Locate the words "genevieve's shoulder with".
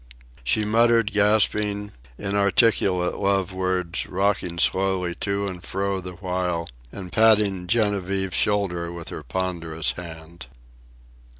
7.67-9.09